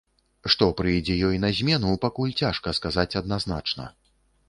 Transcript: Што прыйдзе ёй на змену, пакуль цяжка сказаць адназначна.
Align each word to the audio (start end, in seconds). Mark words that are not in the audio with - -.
Што 0.53 0.69
прыйдзе 0.79 1.17
ёй 1.27 1.37
на 1.45 1.53
змену, 1.59 1.93
пакуль 2.07 2.35
цяжка 2.43 2.77
сказаць 2.81 3.11
адназначна. 3.25 3.93